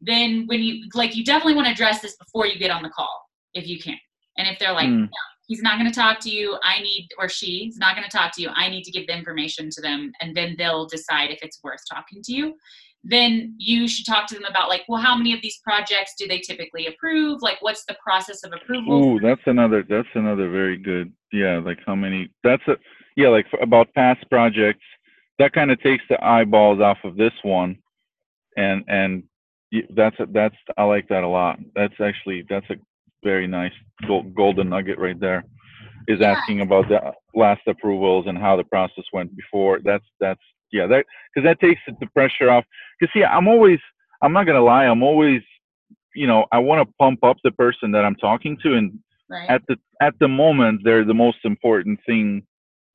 then 0.00 0.44
when 0.46 0.60
you 0.60 0.84
like 0.94 1.16
you 1.16 1.24
definitely 1.24 1.54
want 1.54 1.66
to 1.66 1.72
address 1.72 2.00
this 2.00 2.16
before 2.16 2.46
you 2.46 2.58
get 2.58 2.70
on 2.70 2.82
the 2.82 2.90
call 2.90 3.22
if 3.54 3.66
you 3.66 3.78
can 3.78 3.96
and 4.38 4.48
if 4.48 4.58
they're 4.58 4.72
like 4.72 4.88
Mm. 4.88 5.00
no, 5.02 5.08
he's 5.48 5.62
not 5.62 5.78
going 5.78 5.90
to 5.90 5.98
talk 5.98 6.20
to 6.20 6.30
you 6.30 6.58
i 6.62 6.80
need 6.80 7.08
or 7.18 7.28
she's 7.28 7.78
not 7.78 7.96
going 7.96 8.08
to 8.08 8.14
talk 8.14 8.32
to 8.34 8.42
you 8.42 8.50
i 8.54 8.68
need 8.68 8.82
to 8.82 8.90
give 8.90 9.06
the 9.06 9.16
information 9.16 9.70
to 9.70 9.80
them 9.80 10.12
and 10.20 10.36
then 10.36 10.54
they'll 10.58 10.86
decide 10.86 11.30
if 11.30 11.38
it's 11.42 11.60
worth 11.62 11.80
talking 11.90 12.20
to 12.22 12.32
you 12.32 12.54
then 13.04 13.54
you 13.58 13.86
should 13.86 14.06
talk 14.06 14.26
to 14.28 14.34
them 14.34 14.44
about 14.44 14.68
like 14.68 14.82
well 14.88 15.00
how 15.00 15.16
many 15.16 15.32
of 15.32 15.40
these 15.42 15.58
projects 15.62 16.14
do 16.18 16.26
they 16.26 16.38
typically 16.38 16.86
approve? 16.86 17.42
Like 17.42 17.58
what's 17.60 17.84
the 17.84 17.96
process 18.02 18.42
of 18.44 18.52
approval? 18.52 19.16
Oh, 19.16 19.20
that's 19.22 19.42
another 19.46 19.84
that's 19.88 20.08
another 20.14 20.50
very 20.50 20.76
good 20.76 21.12
yeah 21.32 21.58
like 21.58 21.78
how 21.86 21.94
many 21.94 22.30
that's 22.44 22.62
a 22.68 22.76
yeah 23.16 23.28
like 23.28 23.48
for, 23.50 23.58
about 23.60 23.92
past 23.94 24.24
projects 24.30 24.84
that 25.38 25.52
kind 25.52 25.70
of 25.70 25.80
takes 25.82 26.04
the 26.08 26.22
eyeballs 26.24 26.80
off 26.80 26.98
of 27.04 27.16
this 27.16 27.32
one. 27.42 27.76
And 28.56 28.84
and 28.88 29.24
that's 29.94 30.18
a, 30.18 30.26
that's 30.32 30.56
I 30.76 30.84
like 30.84 31.08
that 31.08 31.24
a 31.24 31.28
lot. 31.28 31.58
That's 31.74 31.94
actually 32.00 32.44
that's 32.48 32.68
a 32.70 32.76
very 33.22 33.46
nice 33.46 33.72
gold, 34.06 34.34
golden 34.34 34.68
nugget 34.70 34.98
right 34.98 35.18
there 35.18 35.44
is 36.08 36.20
Yeah. 36.20 36.32
asking 36.32 36.60
about 36.60 36.88
the 36.88 37.12
last 37.34 37.60
approvals 37.66 38.26
and 38.28 38.38
how 38.38 38.56
the 38.56 38.64
process 38.64 39.04
went 39.12 39.36
before. 39.36 39.80
That's 39.84 40.04
that's 40.20 40.40
yeah 40.76 40.86
that 40.86 41.04
because 41.34 41.46
that 41.46 41.60
takes 41.60 41.80
the 41.86 42.06
pressure 42.08 42.50
off. 42.50 42.64
Because 42.98 43.12
see 43.12 43.24
i'm 43.24 43.48
always 43.48 43.78
i'm 44.22 44.32
not 44.32 44.46
gonna 44.46 44.62
lie 44.62 44.86
i'm 44.86 45.02
always 45.02 45.42
you 46.14 46.26
know 46.26 46.46
i 46.52 46.58
want 46.58 46.86
to 46.86 46.94
pump 46.98 47.22
up 47.24 47.36
the 47.44 47.50
person 47.52 47.90
that 47.92 48.04
i'm 48.04 48.16
talking 48.16 48.56
to 48.62 48.74
and 48.74 48.98
right. 49.28 49.48
at 49.50 49.62
the 49.68 49.76
at 50.00 50.14
the 50.20 50.28
moment 50.28 50.80
they're 50.84 51.04
the 51.04 51.14
most 51.14 51.38
important 51.44 51.98
thing 52.06 52.42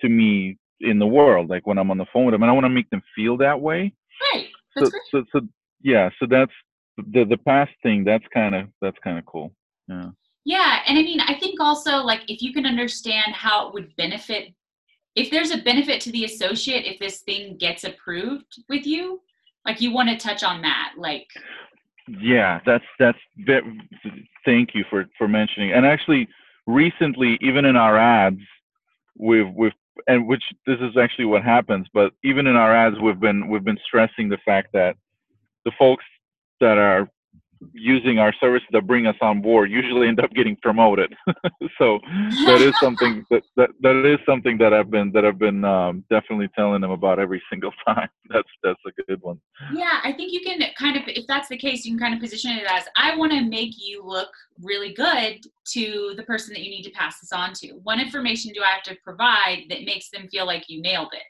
to 0.02 0.10
me 0.10 0.58
in 0.80 0.98
the 0.98 1.06
world 1.06 1.50
like 1.50 1.68
when 1.68 1.78
i'm 1.78 1.92
on 1.92 1.98
the 1.98 2.06
phone 2.12 2.26
with 2.26 2.34
them 2.34 2.42
and 2.42 2.50
i 2.50 2.54
want 2.54 2.66
to 2.66 2.70
make 2.70 2.90
them 2.90 3.04
feel 3.16 3.38
that 3.38 3.60
way. 3.60 3.94
Right 4.34 4.48
so, 4.78 4.90
so 5.12 5.24
so 5.32 5.42
yeah 5.82 6.10
so 6.20 6.26
that's 6.30 6.52
the 6.98 7.26
the 7.26 7.38
past 7.38 7.72
thing 7.84 8.04
that's 8.04 8.26
kind 8.34 8.56
of 8.56 8.68
that's 8.82 8.98
kind 9.04 9.18
of 9.18 9.26
cool 9.26 9.52
yeah. 9.88 10.10
Yeah, 10.44 10.80
and 10.88 10.98
I 10.98 11.04
mean, 11.04 11.20
I 11.20 11.36
think 11.36 11.60
also 11.60 11.98
like 11.98 12.22
if 12.28 12.42
you 12.42 12.54
can 12.54 12.66
understand 12.66 13.34
how 13.34 13.68
it 13.68 13.74
would 13.74 13.96
benefit, 13.96 14.54
if 15.16 15.30
there's 15.32 15.52
a 15.52 15.58
benefit 15.58 16.02
to 16.02 16.12
the 16.12 16.26
associate 16.26 16.86
if 16.86 17.00
this 17.00 17.20
thing 17.22 17.58
gets 17.58 17.84
approved 17.84 18.64
with 18.70 18.86
you, 18.86 19.22
like 19.66 19.82
you 19.82 19.92
want 19.92 20.10
to 20.10 20.18
touch 20.18 20.44
on 20.44 20.62
that. 20.62 20.94
Like, 20.98 21.28
yeah 22.20 22.60
that's 22.66 22.84
that's 23.00 23.18
ve- 23.38 23.62
thank 24.46 24.74
you 24.74 24.84
for 24.90 25.06
for 25.18 25.28
mentioning 25.28 25.72
and 25.72 25.86
actually 25.86 26.28
recently 26.68 27.38
even 27.42 27.66
in 27.66 27.76
our 27.76 27.98
ads 27.98 28.40
we've 29.18 29.54
we've 29.56 29.74
and 30.08 30.28
which 30.28 30.44
this 30.66 30.80
is 30.82 30.98
actually 30.98 31.26
what 31.26 31.44
happens 31.44 31.88
but 31.94 32.12
even 32.24 32.48
in 32.48 32.56
our 32.56 32.74
ads 32.74 33.00
we've 33.00 33.20
been 33.20 33.48
we've 33.48 33.64
been 33.64 33.78
stressing 33.86 34.30
the 34.30 34.38
fact 34.44 34.70
that 34.74 34.96
the 35.66 35.72
folks 35.78 36.06
that 36.60 36.78
are 36.78 37.08
using 37.74 38.20
our 38.20 38.34
services 38.40 38.68
that 38.72 38.88
bring 38.88 39.08
us 39.08 39.16
on 39.22 39.42
board 39.42 39.70
usually 39.70 40.08
end 40.08 40.20
up 40.20 40.32
getting 40.32 40.56
promoted 40.58 41.14
so 41.78 42.00
that 42.46 42.60
is 42.62 42.74
something 42.80 43.26
that, 43.32 43.44
that 43.56 43.70
that 43.82 44.06
is 44.06 44.20
something 44.26 44.58
that 44.58 44.74
i've 44.74 44.90
been 44.90 45.12
that 45.12 45.26
i've 45.26 45.40
been 45.40 45.64
um, 45.64 46.04
definitely 46.10 46.50
telling 46.56 46.82
them 46.82 46.92
about 46.92 47.20
every 47.20 47.42
single 47.50 47.72
time 47.88 48.10
that's 48.30 48.50
that's 48.64 48.80
a 48.88 49.04
good 49.04 49.22
one 49.22 49.40
yeah, 49.74 50.00
I 50.04 50.12
think 50.12 50.34
you 50.34 50.42
can 50.42 50.60
kind 50.78 50.98
of, 50.98 51.04
if 51.08 51.28
that's 51.28 51.48
the 51.48 51.58
case, 51.58 51.86
you 51.86 51.92
can 51.92 52.00
kind 52.00 52.14
of 52.14 52.20
position 52.20 52.52
it 52.52 52.66
as 52.70 52.86
I 52.98 53.16
want 53.16 53.32
to 53.32 53.42
make 53.42 53.76
you 53.78 54.04
look 54.04 54.30
really 54.62 54.94
good 54.94 55.40
to 55.74 56.14
the 56.18 56.24
person 56.24 56.54
that 56.54 56.64
you 56.64 56.70
need 56.70 56.84
to 56.84 56.92
pass 56.92 57.20
this 57.20 57.32
on 57.32 57.54
to. 57.54 57.74
What 57.84 58.00
information 58.00 58.52
do 58.54 58.62
I 58.62 58.72
have 58.72 58.84
to 58.84 58.98
provide 59.04 59.66
that 59.70 59.86
makes 59.86 60.10
them 60.10 60.28
feel 60.30 60.46
like 60.46 60.66
you 60.68 60.82
nailed 60.82 61.10
it? 61.14 61.24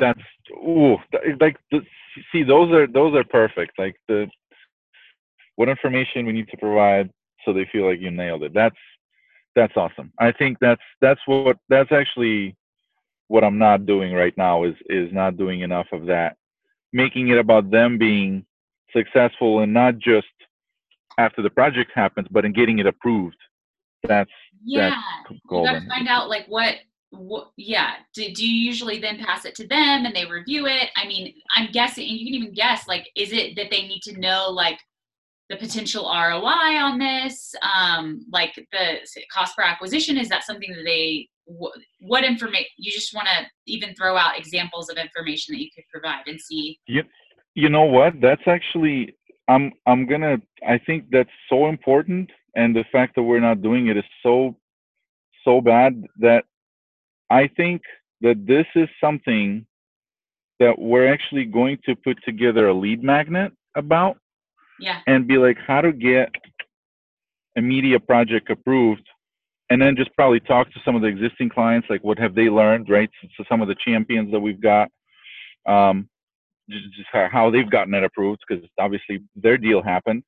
that's 0.00 0.20
ooh 0.52 0.96
like 1.40 1.56
the, 1.70 1.80
see 2.32 2.42
those 2.42 2.72
are 2.72 2.86
those 2.86 3.14
are 3.14 3.24
perfect. 3.24 3.78
Like 3.78 3.96
the 4.08 4.28
what 5.56 5.68
information 5.68 6.26
we 6.26 6.32
need 6.32 6.48
to 6.48 6.56
provide 6.56 7.10
so 7.44 7.52
they 7.52 7.66
feel 7.72 7.88
like 7.88 8.00
you 8.00 8.10
nailed 8.10 8.42
it. 8.42 8.52
That's 8.54 8.76
that's 9.56 9.76
awesome. 9.76 10.12
I 10.18 10.32
think 10.32 10.58
that's 10.60 10.82
that's 11.00 11.20
what 11.26 11.56
that's 11.68 11.92
actually 11.92 12.56
what 13.26 13.44
i'm 13.44 13.58
not 13.58 13.84
doing 13.84 14.14
right 14.14 14.32
now 14.38 14.64
is 14.64 14.74
is 14.86 15.12
not 15.12 15.36
doing 15.36 15.60
enough 15.60 15.86
of 15.92 16.06
that. 16.06 16.36
Making 16.92 17.28
it 17.28 17.38
about 17.38 17.70
them 17.70 17.98
being 17.98 18.44
successful 18.94 19.60
and 19.60 19.74
not 19.74 19.98
just 19.98 20.26
after 21.18 21.42
the 21.42 21.50
project 21.50 21.90
happens 21.94 22.28
but 22.30 22.44
in 22.44 22.52
getting 22.52 22.78
it 22.78 22.86
approved. 22.86 23.36
That's 24.04 24.30
Yeah. 24.64 24.90
that's 25.28 25.40
you 25.50 25.64
got 25.64 25.80
to 25.80 25.88
find 25.88 26.08
out 26.08 26.28
like 26.28 26.46
what 26.46 26.76
what 27.10 27.50
yeah 27.56 27.94
do, 28.14 28.30
do 28.32 28.46
you 28.46 28.66
usually 28.66 28.98
then 28.98 29.18
pass 29.24 29.44
it 29.44 29.54
to 29.54 29.66
them 29.66 30.04
and 30.04 30.14
they 30.14 30.26
review 30.26 30.66
it? 30.66 30.90
I 30.96 31.06
mean 31.06 31.34
i'm 31.56 31.70
guessing 31.72 32.08
and 32.08 32.18
you 32.18 32.26
can 32.26 32.34
even 32.34 32.54
guess 32.54 32.86
like 32.86 33.08
is 33.16 33.32
it 33.32 33.56
that 33.56 33.70
they 33.70 33.82
need 33.82 34.02
to 34.02 34.18
know 34.18 34.48
like 34.50 34.78
the 35.48 35.56
potential 35.56 36.04
roi 36.04 36.76
on 36.76 36.98
this? 36.98 37.54
Um 37.62 38.20
like 38.30 38.54
the 38.72 38.98
cost 39.32 39.56
per 39.56 39.62
acquisition 39.62 40.18
is 40.18 40.28
that 40.28 40.44
something 40.44 40.72
that 40.72 40.84
they 40.84 41.28
what, 41.44 41.72
what 42.00 42.24
information 42.24 42.66
you 42.76 42.92
just 42.92 43.14
want 43.14 43.26
to 43.26 43.46
even 43.66 43.94
throw 43.94 44.16
out 44.16 44.38
examples 44.38 44.90
of 44.90 44.98
information 44.98 45.54
that 45.54 45.62
you 45.62 45.70
could 45.74 45.84
provide 45.90 46.26
and 46.26 46.38
see? 46.38 46.78
You 47.54 47.70
know 47.70 47.84
what? 47.84 48.20
That's 48.20 48.42
actually 48.46 49.16
i'm 49.48 49.72
i'm 49.86 50.06
gonna 50.06 50.36
i 50.66 50.78
think 50.78 51.04
that's 51.10 51.30
so 51.48 51.68
important 51.68 52.30
and 52.54 52.76
the 52.76 52.84
fact 52.92 53.14
that 53.16 53.22
we're 53.22 53.40
not 53.40 53.62
doing 53.62 53.88
it 53.88 53.96
is 53.96 54.04
so 54.22 54.54
so 55.44 55.60
bad 55.60 56.04
that 56.18 56.44
i 57.30 57.46
think 57.46 57.82
that 58.20 58.46
this 58.46 58.66
is 58.74 58.88
something 59.00 59.64
that 60.60 60.78
we're 60.78 61.12
actually 61.12 61.44
going 61.44 61.78
to 61.84 61.94
put 61.94 62.18
together 62.24 62.68
a 62.68 62.74
lead 62.74 63.02
magnet 63.02 63.52
about 63.76 64.18
yeah. 64.80 65.00
and 65.06 65.26
be 65.26 65.38
like 65.38 65.56
how 65.66 65.80
to 65.80 65.92
get 65.92 66.30
a 67.56 67.60
media 67.60 67.98
project 67.98 68.50
approved 68.50 69.06
and 69.70 69.80
then 69.80 69.96
just 69.96 70.14
probably 70.14 70.40
talk 70.40 70.72
to 70.72 70.80
some 70.84 70.96
of 70.96 71.02
the 71.02 71.08
existing 71.08 71.48
clients 71.48 71.86
like 71.90 72.02
what 72.02 72.18
have 72.18 72.34
they 72.34 72.48
learned 72.48 72.88
right? 72.88 73.10
So, 73.20 73.28
so 73.36 73.44
some 73.48 73.60
of 73.60 73.68
the 73.68 73.76
champions 73.84 74.32
that 74.32 74.40
we've 74.40 74.60
got 74.60 74.88
um, 75.66 76.08
just, 76.68 76.84
just 76.96 77.08
how, 77.12 77.28
how 77.30 77.50
they've 77.50 77.70
gotten 77.70 77.94
it 77.94 78.04
approved 78.04 78.40
because 78.48 78.64
obviously 78.78 79.20
their 79.36 79.58
deal 79.58 79.82
happened 79.82 80.22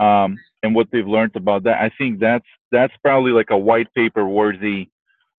um, 0.00 0.36
and 0.62 0.74
what 0.74 0.88
they've 0.92 1.06
learned 1.06 1.36
about 1.36 1.64
that. 1.64 1.80
I 1.80 1.90
think 1.96 2.20
that's 2.20 2.46
that's 2.70 2.94
probably 3.02 3.32
like 3.32 3.50
a 3.50 3.58
white 3.58 3.92
paper 3.94 4.26
worthy 4.26 4.88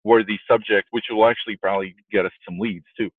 worthy 0.03 0.37
subject 0.49 0.87
which 0.91 1.05
will 1.09 1.25
actually 1.27 1.57
probably 1.57 1.95
get 2.11 2.25
us 2.25 2.31
some 2.45 2.59
leads 2.59 2.85
too. 2.97 3.09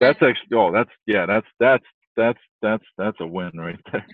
That's 0.00 0.20
actually 0.22 0.56
oh 0.56 0.72
that's 0.72 0.90
yeah 1.06 1.26
that's 1.26 1.46
that's 1.60 1.84
that's 2.16 2.40
that's 2.62 2.84
that's 2.98 3.20
a 3.20 3.26
win 3.26 3.52
right 3.56 3.80
there. 3.92 4.06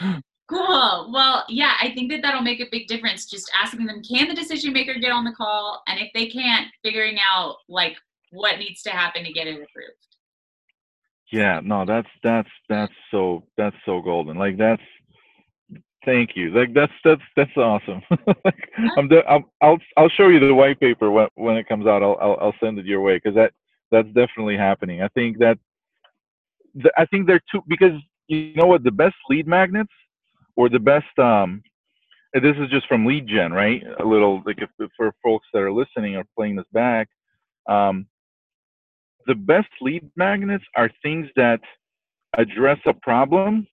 Cool. 0.48 1.10
Well 1.12 1.44
yeah 1.50 1.74
i 1.78 1.92
think 1.92 2.10
that 2.10 2.22
that'll 2.22 2.40
make 2.40 2.60
a 2.60 2.66
big 2.72 2.86
difference 2.86 3.26
just 3.26 3.50
asking 3.54 3.84
them 3.84 4.02
can 4.02 4.28
the 4.28 4.34
decision 4.34 4.72
maker 4.72 4.94
get 4.94 5.12
on 5.12 5.24
the 5.24 5.32
call? 5.32 5.82
And 5.86 6.00
if 6.00 6.08
they 6.14 6.26
can't 6.26 6.68
figuring 6.82 7.18
out 7.18 7.56
like 7.68 7.98
what 8.30 8.58
needs 8.58 8.82
to 8.82 8.90
happen 8.90 9.24
to 9.24 9.32
get 9.32 9.46
it 9.46 9.54
approved. 9.54 10.08
Yeah, 11.32 11.60
no, 11.62 11.84
that's 11.84 12.08
that's 12.22 12.48
that's 12.68 12.92
so 13.10 13.44
that's 13.56 13.76
so 13.84 14.00
golden. 14.00 14.38
Like 14.38 14.56
that's 14.56 14.82
thank 16.04 16.36
you. 16.36 16.50
Like 16.50 16.74
that's 16.74 16.92
that's 17.04 17.22
that's 17.36 17.56
awesome. 17.56 18.02
like, 18.44 18.70
I'm 18.96 19.08
de- 19.08 19.26
I'll, 19.28 19.44
I'll 19.62 19.78
I'll 19.96 20.08
show 20.08 20.28
you 20.28 20.40
the 20.40 20.54
white 20.54 20.80
paper 20.80 21.10
when 21.10 21.28
when 21.34 21.56
it 21.56 21.68
comes 21.68 21.86
out. 21.86 22.02
I'll 22.02 22.16
I'll, 22.20 22.38
I'll 22.40 22.54
send 22.62 22.78
it 22.78 22.86
your 22.86 23.00
way 23.00 23.16
because 23.16 23.34
that 23.34 23.52
that's 23.90 24.08
definitely 24.08 24.56
happening. 24.56 25.02
I 25.02 25.08
think 25.08 25.38
that 25.38 25.58
the, 26.74 26.90
I 26.96 27.06
think 27.06 27.26
they're 27.26 27.40
two 27.50 27.62
because 27.68 28.00
you 28.28 28.54
know 28.54 28.66
what 28.66 28.84
the 28.84 28.90
best 28.90 29.16
lead 29.28 29.46
magnets 29.46 29.92
or 30.56 30.68
the 30.68 30.78
best 30.78 31.18
um 31.18 31.62
and 32.34 32.44
this 32.44 32.56
is 32.58 32.68
just 32.68 32.86
from 32.86 33.06
lead 33.06 33.26
gen, 33.26 33.52
right? 33.52 33.82
A 34.00 34.04
little 34.04 34.42
like 34.44 34.60
if, 34.60 34.68
if 34.78 34.90
for 34.96 35.12
folks 35.22 35.46
that 35.52 35.62
are 35.62 35.72
listening 35.72 36.16
or 36.16 36.24
playing 36.36 36.56
this 36.56 36.66
back, 36.72 37.08
um, 37.68 38.06
the 39.26 39.34
best 39.34 39.68
lead 39.80 40.10
magnets 40.16 40.64
are 40.76 40.90
things 41.02 41.28
that 41.36 41.60
address 42.36 42.78
a 42.86 42.92
problem 42.92 43.66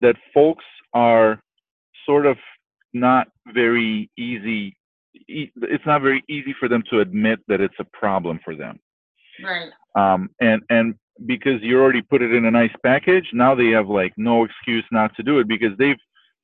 that 0.00 0.16
folks 0.34 0.64
are 0.92 1.40
sort 2.06 2.26
of 2.26 2.36
not 2.94 3.28
very 3.52 4.10
easy 4.16 4.76
it's 5.28 5.86
not 5.86 6.02
very 6.02 6.22
easy 6.28 6.54
for 6.58 6.68
them 6.68 6.82
to 6.90 7.00
admit 7.00 7.40
that 7.48 7.60
it's 7.60 7.74
a 7.78 7.86
problem 7.92 8.38
for 8.44 8.54
them. 8.54 8.78
Right. 9.42 9.70
Um, 9.94 10.30
and 10.40 10.62
and 10.70 10.94
because 11.26 11.62
you 11.62 11.80
already 11.80 12.02
put 12.02 12.22
it 12.22 12.34
in 12.34 12.44
a 12.44 12.50
nice 12.50 12.72
package, 12.84 13.26
now 13.32 13.54
they 13.54 13.68
have 13.68 13.88
like 13.88 14.12
no 14.16 14.44
excuse 14.44 14.84
not 14.92 15.14
to 15.16 15.22
do 15.22 15.38
it 15.38 15.48
because 15.48 15.76
they've 15.78 15.96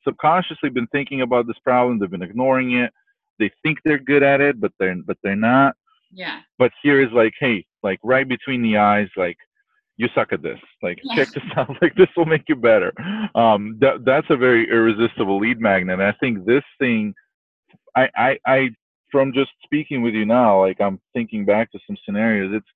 subconsciously 0.06 0.70
been 0.70 0.86
thinking 0.88 1.20
about 1.22 1.46
this 1.46 1.58
problem. 1.64 1.98
They've 1.98 2.10
been 2.10 2.22
ignoring 2.22 2.72
it. 2.72 2.90
They 3.38 3.50
think 3.62 3.78
they're 3.84 3.98
good 3.98 4.22
at 4.22 4.40
it, 4.40 4.60
but 4.60 4.72
they're 4.78 4.96
but 5.06 5.18
they're 5.22 5.36
not. 5.36 5.74
Yeah. 6.10 6.40
But 6.58 6.72
here 6.82 7.00
is 7.00 7.12
like, 7.12 7.32
hey, 7.38 7.64
like 7.82 7.98
right 8.02 8.28
between 8.28 8.62
the 8.62 8.78
eyes, 8.78 9.08
like 9.16 9.36
you 9.96 10.08
suck 10.14 10.32
at 10.32 10.42
this. 10.42 10.58
Like 10.82 10.98
Yeah. 11.04 11.16
check 11.16 11.34
this 11.34 11.44
out. 11.56 11.70
Like 11.82 11.94
this 11.96 12.08
will 12.16 12.26
make 12.26 12.48
you 12.48 12.56
better. 12.56 12.92
Um, 13.34 13.78
that 13.80 14.04
that's 14.04 14.26
a 14.30 14.36
very 14.36 14.68
irresistible 14.68 15.38
lead 15.38 15.60
magnet. 15.60 15.94
And 15.94 16.02
I 16.02 16.12
think 16.20 16.44
this 16.44 16.64
thing, 16.78 17.14
I 17.96 18.08
I 18.16 18.38
I 18.46 18.70
from 19.10 19.32
just 19.32 19.50
speaking 19.64 20.02
with 20.02 20.14
you 20.14 20.24
now, 20.24 20.60
like 20.60 20.80
I'm 20.80 21.00
thinking 21.12 21.44
back 21.44 21.70
to 21.72 21.78
some 21.86 21.96
scenarios. 22.04 22.52
It's 22.54 22.66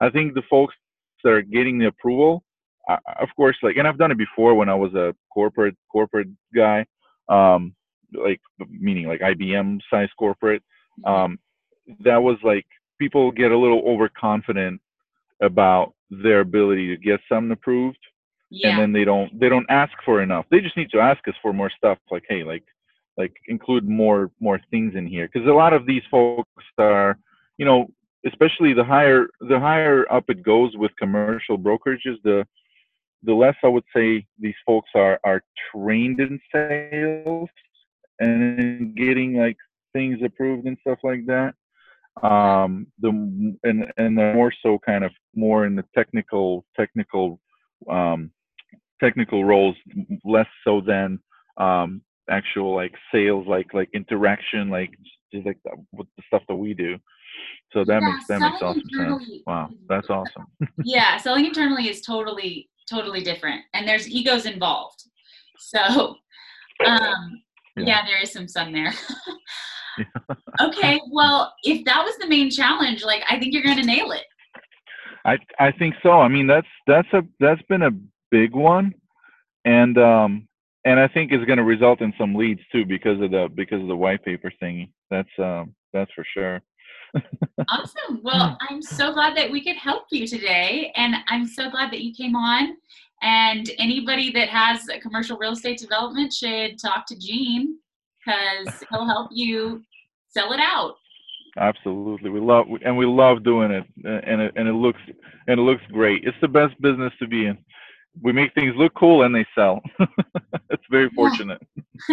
I 0.00 0.10
think 0.10 0.34
the 0.34 0.42
folks 0.50 0.74
that 1.22 1.30
are 1.30 1.42
getting 1.42 1.78
the 1.78 1.86
approval, 1.86 2.42
uh, 2.88 2.98
of 3.20 3.28
course, 3.36 3.56
like, 3.62 3.76
and 3.76 3.88
I've 3.88 3.96
done 3.98 4.10
it 4.10 4.18
before 4.18 4.54
when 4.54 4.68
I 4.68 4.74
was 4.74 4.92
a 4.94 5.14
corporate 5.32 5.76
corporate 5.90 6.28
guy, 6.54 6.84
um, 7.28 7.74
like 8.12 8.40
meaning 8.68 9.06
like 9.06 9.20
IBM 9.20 9.80
size 9.90 10.10
corporate. 10.18 10.62
Um, 11.06 11.38
that 12.00 12.22
was 12.22 12.36
like 12.42 12.66
people 12.98 13.30
get 13.32 13.52
a 13.52 13.58
little 13.58 13.82
overconfident 13.86 14.80
about 15.40 15.93
their 16.10 16.40
ability 16.40 16.88
to 16.88 16.96
get 16.96 17.20
something 17.28 17.52
approved, 17.52 17.98
yeah. 18.50 18.70
and 18.70 18.80
then 18.80 18.92
they 18.92 19.04
don't 19.04 19.38
they 19.38 19.48
don't 19.48 19.66
ask 19.68 19.92
for 20.04 20.22
enough. 20.22 20.46
They 20.50 20.60
just 20.60 20.76
need 20.76 20.90
to 20.90 21.00
ask 21.00 21.26
us 21.28 21.34
for 21.42 21.52
more 21.52 21.70
stuff. 21.76 21.98
Like, 22.10 22.24
hey, 22.28 22.44
like 22.44 22.64
like 23.16 23.34
include 23.48 23.88
more 23.88 24.30
more 24.40 24.60
things 24.70 24.94
in 24.94 25.06
here 25.06 25.28
because 25.32 25.48
a 25.48 25.52
lot 25.52 25.72
of 25.72 25.86
these 25.86 26.02
folks 26.10 26.64
are, 26.78 27.18
you 27.58 27.64
know, 27.64 27.88
especially 28.26 28.72
the 28.72 28.84
higher 28.84 29.26
the 29.40 29.58
higher 29.58 30.10
up 30.12 30.24
it 30.28 30.42
goes 30.42 30.76
with 30.76 30.90
commercial 30.98 31.58
brokerages, 31.58 32.16
the 32.22 32.46
the 33.22 33.34
less 33.34 33.56
I 33.62 33.68
would 33.68 33.84
say 33.94 34.26
these 34.38 34.54
folks 34.66 34.90
are 34.94 35.18
are 35.24 35.42
trained 35.72 36.20
in 36.20 36.40
sales 36.52 37.48
and 38.20 38.60
in 38.60 38.94
getting 38.96 39.36
like 39.36 39.56
things 39.92 40.18
approved 40.24 40.66
and 40.66 40.76
stuff 40.80 40.98
like 41.02 41.26
that. 41.26 41.54
Um, 42.22 42.86
the 43.00 43.08
and 43.64 43.92
and 43.96 44.16
they're 44.16 44.34
more 44.34 44.52
so 44.62 44.78
kind 44.84 45.04
of 45.04 45.12
more 45.34 45.66
in 45.66 45.74
the 45.74 45.84
technical 45.94 46.64
technical 46.76 47.40
um, 47.90 48.30
technical 49.02 49.44
roles, 49.44 49.76
less 50.24 50.46
so 50.64 50.80
than 50.80 51.18
um, 51.56 52.02
actual 52.30 52.74
like 52.74 52.94
sales, 53.12 53.46
like 53.46 53.74
like 53.74 53.88
interaction, 53.94 54.70
like 54.70 54.90
just 55.32 55.46
like 55.46 55.58
the, 55.64 55.72
with 55.92 56.06
the 56.16 56.22
stuff 56.28 56.42
that 56.48 56.54
we 56.54 56.72
do. 56.74 56.96
So 57.72 57.84
that 57.84 58.00
Yeah, 58.00 58.00
makes 58.00 58.26
that 58.28 58.40
makes 58.40 58.62
awesome 58.62 58.90
sense. 58.96 59.24
Wow, 59.46 59.70
that's 59.88 60.08
awesome. 60.08 60.46
yeah, 60.84 61.16
selling 61.16 61.46
internally 61.46 61.88
is 61.88 62.00
totally 62.00 62.68
totally 62.88 63.22
different, 63.22 63.62
and 63.74 63.86
there's 63.88 64.08
egos 64.08 64.46
involved. 64.46 65.02
So, 65.58 65.80
um, 66.86 67.42
yeah. 67.76 67.84
Yeah. 67.84 68.06
there 68.06 68.22
is 68.22 68.32
some 68.32 68.46
sun 68.46 68.72
there. 68.72 68.92
okay, 70.60 71.00
well, 71.10 71.54
if 71.62 71.84
that 71.84 72.04
was 72.04 72.16
the 72.18 72.28
main 72.28 72.50
challenge, 72.50 73.04
like 73.04 73.22
I 73.28 73.38
think 73.38 73.52
you're 73.52 73.62
gonna 73.62 73.82
nail 73.82 74.12
it. 74.12 74.24
I 75.24 75.38
I 75.58 75.72
think 75.72 75.94
so. 76.02 76.20
I 76.20 76.28
mean 76.28 76.46
that's 76.46 76.66
that's 76.86 77.12
a 77.12 77.22
that's 77.40 77.62
been 77.62 77.82
a 77.82 77.90
big 78.30 78.54
one, 78.54 78.94
and 79.64 79.96
um 79.98 80.48
and 80.84 81.00
I 81.00 81.08
think 81.08 81.32
it's 81.32 81.44
going 81.46 81.56
to 81.56 81.64
result 81.64 82.02
in 82.02 82.12
some 82.18 82.34
leads 82.34 82.60
too 82.70 82.84
because 82.84 83.20
of 83.20 83.30
the 83.30 83.48
because 83.54 83.80
of 83.80 83.88
the 83.88 83.96
white 83.96 84.24
paper 84.24 84.52
thingy. 84.62 84.90
That's 85.10 85.28
um 85.38 85.74
that's 85.92 86.12
for 86.12 86.24
sure. 86.34 86.60
Awesome. 87.70 88.20
Well, 88.22 88.58
I'm 88.68 88.82
so 88.82 89.12
glad 89.12 89.36
that 89.36 89.50
we 89.50 89.62
could 89.62 89.76
help 89.76 90.04
you 90.10 90.26
today, 90.26 90.92
and 90.96 91.14
I'm 91.28 91.46
so 91.46 91.70
glad 91.70 91.92
that 91.92 92.00
you 92.00 92.12
came 92.12 92.36
on. 92.36 92.76
And 93.22 93.70
anybody 93.78 94.30
that 94.32 94.50
has 94.50 94.88
a 94.88 95.00
commercial 95.00 95.38
real 95.38 95.52
estate 95.52 95.78
development 95.78 96.32
should 96.32 96.78
talk 96.78 97.06
to 97.06 97.18
Gene 97.18 97.78
because 98.24 98.84
he'll 98.90 99.06
help 99.06 99.30
you 99.32 99.82
sell 100.28 100.52
it 100.52 100.60
out. 100.60 100.94
Absolutely, 101.56 102.30
we 102.30 102.40
love 102.40 102.66
and 102.84 102.96
we 102.96 103.06
love 103.06 103.44
doing 103.44 103.70
it, 103.70 103.84
and 104.04 104.40
it 104.40 104.52
and 104.56 104.68
it 104.68 104.72
looks 104.72 105.00
and 105.46 105.60
it 105.60 105.62
looks 105.62 105.82
great. 105.92 106.24
It's 106.24 106.36
the 106.40 106.48
best 106.48 106.80
business 106.80 107.12
to 107.20 107.28
be 107.28 107.46
in. 107.46 107.58
We 108.22 108.32
make 108.32 108.54
things 108.54 108.74
look 108.76 108.94
cool 108.94 109.22
and 109.22 109.34
they 109.34 109.46
sell. 109.54 109.80
it's 110.70 110.84
very 110.90 111.10
fortunate. 111.10 111.62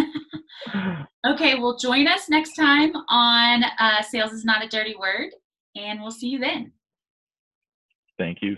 Okay, 1.25 1.55
well, 1.55 1.77
join 1.77 2.07
us 2.07 2.29
next 2.29 2.55
time 2.55 2.91
on 3.09 3.63
uh, 3.79 4.01
Sales 4.01 4.31
is 4.31 4.43
Not 4.43 4.63
a 4.63 4.67
Dirty 4.67 4.95
Word, 4.95 5.29
and 5.75 6.01
we'll 6.01 6.11
see 6.11 6.27
you 6.27 6.39
then. 6.39 6.71
Thank 8.17 8.39
you. 8.41 8.57